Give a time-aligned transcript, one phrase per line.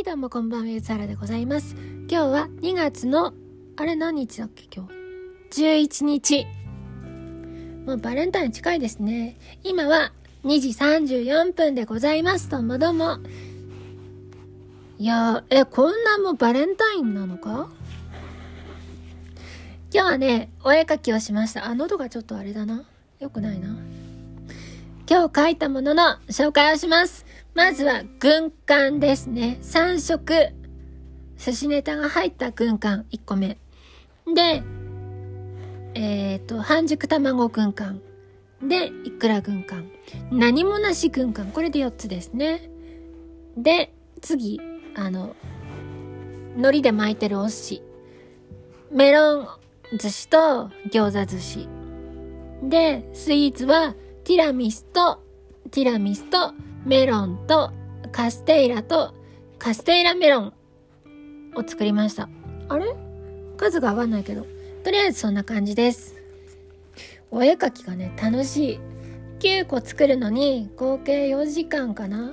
[0.00, 1.76] い、どうもこんばんは、ゆずはらでございます。
[2.08, 3.34] 今日は2月の、
[3.76, 4.88] あれ何日だっけ今
[5.50, 6.46] 日？11日。
[7.84, 9.36] もうバレンタイン近いですね。
[9.62, 12.48] 今は2時34分でございます。
[12.48, 13.18] どうもどうも。
[14.98, 17.68] いやー、え、こんなもうバレンタインなのか？
[19.92, 21.66] 今日はね、お絵描きをしました。
[21.66, 22.84] あ、喉がちょっとあれだな。
[23.18, 23.76] よくないな。
[25.06, 27.26] 今日描いたものの紹介をします。
[27.54, 29.58] まずは軍艦ですね。
[29.62, 30.52] 3色。
[31.36, 33.58] 寿司ネタが入った軍艦1個目。
[34.34, 34.62] で、
[35.94, 38.00] えっ、と、半熟卵軍艦。
[38.62, 39.90] で、いくら軍艦。
[40.30, 41.46] 何もなし軍艦。
[41.46, 42.70] これで4つですね。
[43.56, 44.60] で、次、
[44.94, 45.34] あの、
[46.56, 47.82] 海苔で巻いてるお寿司。
[48.92, 49.48] メロン
[49.98, 51.68] 寿司と餃子寿司。
[52.62, 55.22] で、スイーツはティラミスと、
[55.70, 56.52] ティラミスと
[56.84, 57.72] メロンと
[58.12, 59.14] カステイラと
[59.58, 60.52] カステイラメロン
[61.54, 62.28] を作りました。
[62.68, 62.86] あれ？
[63.56, 64.46] 数が合わないけど。
[64.82, 66.16] とりあえずそんな感じです。
[67.30, 68.80] お絵描きがね、楽しい。
[69.40, 72.32] 9個作るのに合計4時間かな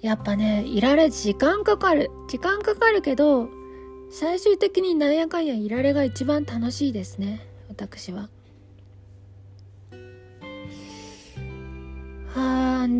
[0.00, 2.10] やっぱね、いられ時間かかる。
[2.28, 3.48] 時間かかるけど、
[4.10, 7.46] 最終的になんやかんやいられが一番楽しいですね。
[7.68, 8.28] 私は。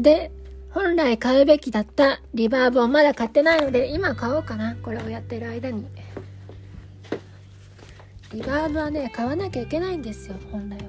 [0.02, 0.30] で、
[0.70, 4.76] 本来買うべきだったリバーブをまだ買ってないので、今買おうかな。
[4.76, 5.86] これをやってる間に。
[8.32, 10.84] リバーブはね、買わなきゃいけないんですよ、本来は。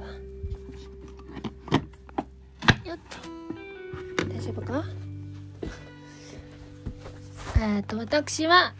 [2.90, 4.26] よっと。
[4.26, 4.84] 大丈夫か？
[7.62, 8.74] えっ、と、私は、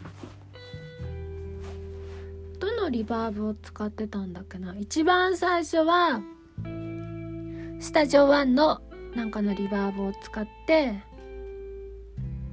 [2.58, 6.20] どのリバーブを使ってたんだっけな一番最初は、
[7.80, 8.82] スタジオ1の
[9.14, 10.94] なんかのリバーブを使って、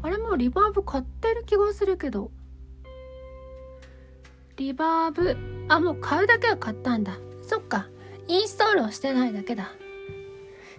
[0.02, 2.32] あれもリバーブ買ってる気がするけど、
[4.58, 5.38] リバーブ、
[5.68, 7.18] あ、もう買うだけは買ったんだ。
[7.44, 7.88] そっか。
[8.28, 9.72] インストールをしてないだけだ。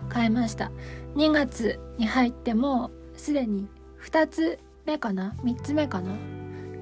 [0.09, 0.71] 買いました。
[1.15, 3.69] 2月に入ってもすでに
[4.03, 6.15] 2つ目かな ?3 つ目かな？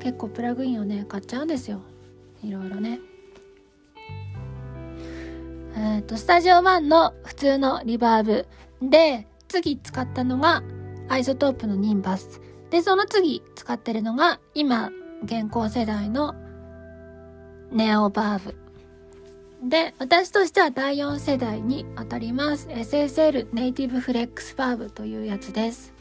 [0.01, 1.81] 結構プラグインをね、買っちゃうんですよ。
[2.43, 3.01] いろいろね。
[5.77, 8.47] えっ、と、スタジオ1の普通のリバーブ
[8.83, 10.63] で、次使ったのが
[11.09, 12.41] アイソトープのニンバス。
[12.71, 14.91] で、その次使ってるのが今、
[15.23, 16.35] 現行世代の
[17.73, 19.69] ネオバーブ。
[19.69, 22.69] で、私としては第4世代に当たります。
[22.69, 25.95] SSL ネイティブフレックスバーブというやつです。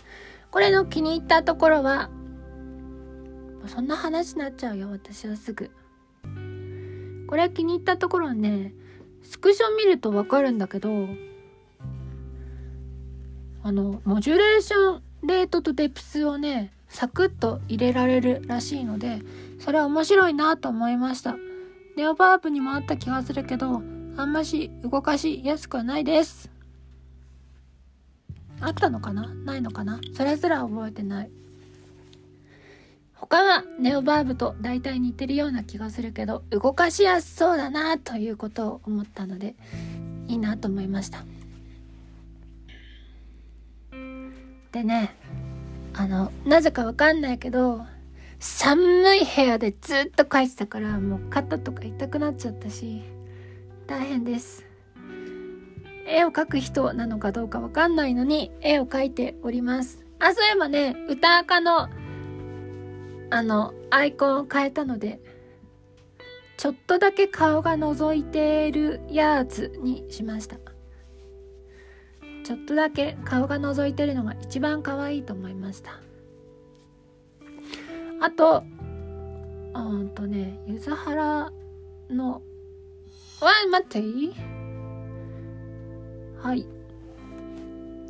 [0.51, 2.09] これの気に入ったところは、
[3.67, 5.71] そんな話になっちゃうよ、私はすぐ。
[7.27, 8.73] これ気に入ったところはね、
[9.23, 11.07] スクショ見るとわかるんだけど、
[13.65, 19.23] あの、モジュレーションレートとデプスをね、サクッと入れられるらしいので、
[19.59, 21.35] それは面白いなと思いました。
[21.97, 23.81] ネオバーブにもあった気がするけど、
[24.17, 26.51] あんまし動かしやすくはないです。
[28.61, 29.33] あったのかな？
[29.33, 29.99] ないのかな？
[30.13, 31.31] それすら覚えてない。
[33.15, 39.55] 他はネオバーブと大体似てるような気がするけど、動かしやすそうだなということを思ったので、
[40.27, 41.25] いいなと思いました。
[44.75, 45.15] でね、
[45.93, 47.85] あの、なぜかわかんないけど、
[48.39, 53.01] 寒い部屋でずっと描いてたから、もう肩とか痛くなっちゃったし、
[53.87, 54.65] 大変です。
[56.05, 60.05] 絵を描く人なのかどうかわかんないのに、絵を描いております。
[60.19, 61.87] あ、そういえばね、歌赤の、
[63.29, 65.21] あの、アイコンを変えたので、
[66.57, 70.64] ちょっとだけ顔が覗いてるやつにしました。
[72.45, 75.99] ちょっとだけ顔が覗いてるのが一番可愛いと思いました。
[78.21, 78.63] あと、
[79.73, 81.51] うんとね、ゆずはら
[82.15, 82.43] の、
[83.41, 84.33] わ、待っていい
[86.39, 86.67] はい。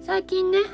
[0.04, 0.66] 最近ね、いっ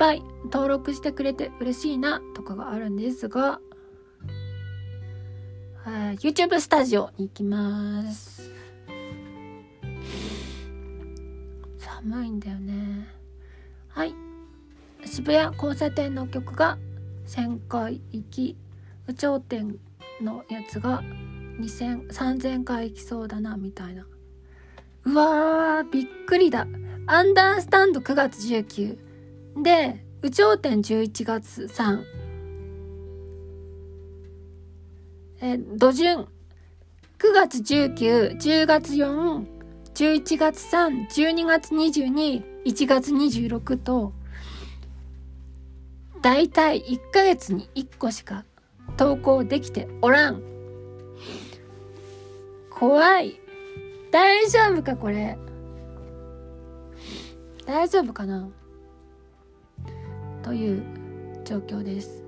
[0.00, 3.60] ぱい登録してくれて嬉しいなとかがあるんですが、
[5.84, 8.53] はい YouTube スタジオに行きます。
[12.04, 13.08] 寒いんだよね。
[13.88, 14.14] はい。
[15.06, 16.76] 渋谷交差点の曲が
[17.26, 18.56] 1000回行き、
[19.08, 19.78] 有頂天
[20.20, 21.02] のやつが
[21.58, 24.06] 2000、3000回行きそうだな、みたいな。
[25.04, 26.66] うわー、びっくりだ。
[27.06, 28.98] アンダースタンド9月19。
[29.62, 32.04] で、有頂天11月3。
[35.40, 36.26] え、土順。
[37.18, 39.53] 9月19、10月4、
[39.94, 44.12] 11月3、12月22、1月26と、
[46.20, 48.44] だいたい1ヶ月に1個しか
[48.96, 50.42] 投稿できておらん。
[52.70, 53.40] 怖い。
[54.10, 55.38] 大丈夫かこれ。
[57.64, 58.48] 大丈夫かな
[60.42, 60.82] という
[61.44, 62.24] 状況です。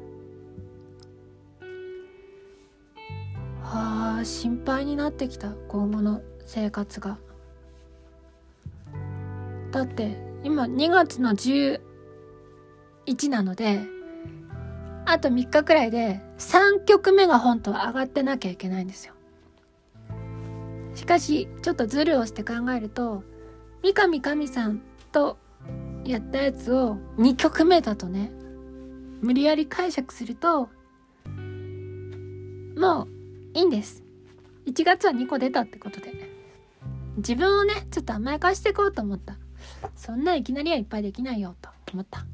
[3.61, 7.26] はあ、心配になってきた、今後の生活が。
[9.71, 11.81] だって、今2月の11
[13.29, 13.81] なので、
[15.05, 19.15] あと3日くらいで3曲目が本当は上がってなきゃいけないんですよ。
[20.95, 23.23] しかし、ちょっとズルをして考えると、
[23.83, 24.81] 三上神さん
[25.13, 25.37] と
[26.05, 28.33] やったやつを2曲目だとね、
[29.21, 30.69] 無理やり解釈すると、
[32.77, 33.09] もう
[33.55, 34.03] いいんです。
[34.67, 36.13] 1月は2個出たってことで。
[37.19, 39.39] 自分をね、ちょっと甘やかしていこうと思った。
[39.95, 42.27] そんないきなりはいっぱいできないよと思った。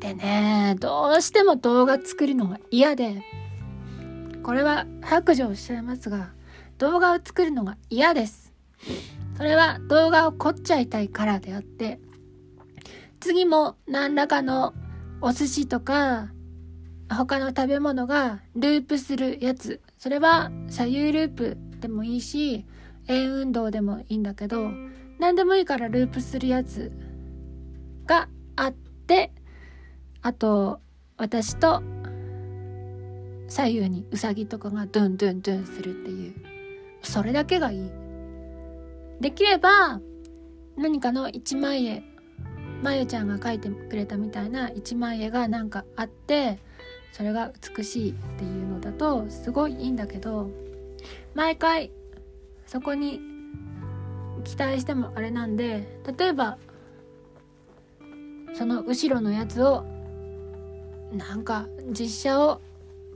[0.00, 3.22] でね、どうしても動画作るのが嫌で、
[4.42, 6.32] これは白状しちゃいますが、
[6.78, 8.52] 動画を作るのが嫌です。
[9.36, 12.00] それは動画を凝っちゃいたいからであって、
[13.20, 14.74] 次も何らかの
[15.22, 16.28] お寿司とか、
[17.08, 19.80] 他の食べ物がループするやつ。
[19.98, 22.66] それは左右ループでもいいし、
[23.08, 24.70] 円運動でもいいんだけど、
[25.24, 26.92] 何でもいいからループするやつ
[28.04, 29.32] があって、
[30.20, 30.80] あと
[31.16, 31.82] 私と
[33.48, 36.34] 左右にウサギとかがドゥンドゥンドゥンするっていう
[37.00, 37.90] それだけがいい。
[39.18, 39.98] できれば
[40.76, 42.02] 何かの一枚絵
[42.82, 46.58] まゆちゃんが描いてくれたみたいな一枚絵がなんかあって
[47.12, 50.50] それが美しいっていうのだとすごいいいんだけど
[51.34, 51.92] 毎回
[52.66, 53.33] そこに
[54.44, 56.58] 期待してもあれなんで例えば
[58.54, 59.84] その後ろのやつを
[61.12, 62.60] なんか実写を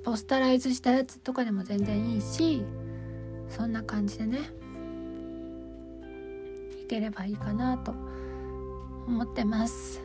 [0.05, 2.65] ポスタライズしたやつとかでも全然いいし
[3.49, 4.51] そんな感じでね
[6.83, 7.93] いければいいかなと
[9.07, 10.03] 思ってます。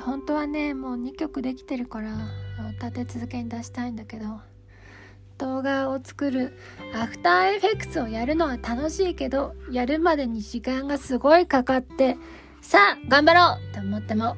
[0.00, 2.10] 本当はねもう2曲できてるから
[2.80, 4.53] 立て続けに出したいんだけど。
[5.38, 6.56] 動画を作る
[6.94, 12.16] アフターエフェクツをやるのは楽しいけどやるまでに時間がすごいかかって
[12.60, 14.36] さあ頑張ろうと思っても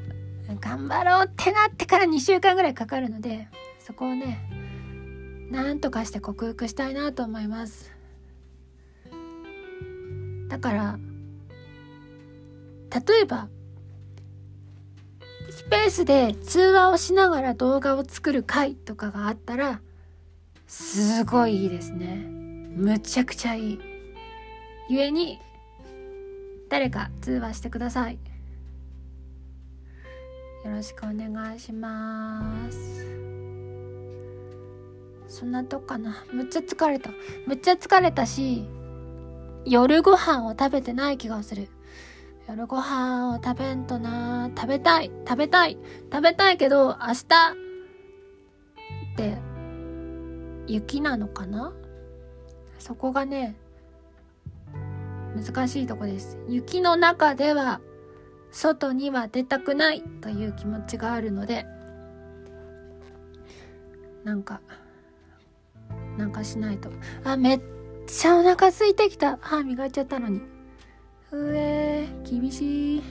[0.60, 3.48] 頑張ろうってなってから2週間ぐらいかかるので
[3.78, 4.48] そこをね
[5.50, 7.94] なんとかして克服したいなと思います。
[10.48, 10.98] だから
[13.06, 13.48] 例えば
[15.50, 19.80] スペースで通話をしながら動画を作る回とかがあったら
[20.66, 22.26] すごいいいですね。
[22.76, 23.80] むちゃくちゃいい。
[24.88, 25.40] 故に
[26.68, 28.18] 誰か通話してください。
[30.64, 33.06] よろしくお願いします。
[35.28, 36.24] そんなとこかな。
[36.32, 37.10] むっちゃ疲れた。
[37.46, 38.64] むっちゃ疲れたし
[39.64, 41.68] 夜ご飯を食べてない気がする。
[42.48, 44.50] 夜ご飯を食べんとな。
[44.56, 45.10] 食べたい。
[45.28, 45.78] 食べたい。
[46.12, 47.24] 食べたいけど明日っ
[49.16, 49.55] て
[50.66, 51.72] 雪なのかな？
[52.78, 53.56] そこがね
[55.34, 56.38] 難しいとこです。
[56.48, 57.80] 雪の中では
[58.50, 61.66] 外には出たくないという気持ちがあるので
[64.24, 64.60] なんか
[66.16, 66.90] なんかしないと。
[67.24, 67.60] あめっ
[68.06, 69.38] ちゃお腹空いてきた。
[69.40, 70.40] 歯磨いちゃったのに。
[71.32, 73.02] うえ厳しい。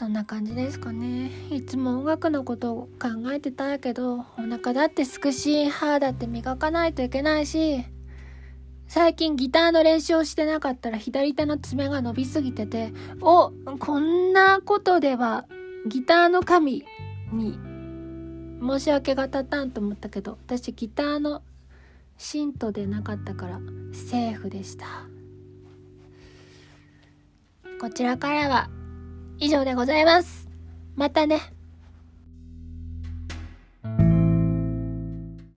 [0.00, 7.84] そんな感じですかねいつも音楽のことを考えてたけどお腹だってすくし歯だって磨かないといけないし
[8.88, 15.44] 最近ギターの練習をしてなかったら左手の爪が伸びすぎてて、お、こんなことでは
[15.86, 16.84] ギターの神
[17.30, 17.58] に
[18.60, 21.42] 申し訳が立たんと思ったけど、私ギターの
[22.16, 23.60] 信徒でなかったから
[23.92, 24.86] セーフでした。
[27.80, 28.70] こちらからは
[29.40, 30.48] 以上でございます。
[30.94, 31.40] またね。